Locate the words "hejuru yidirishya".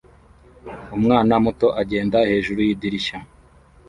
2.31-3.17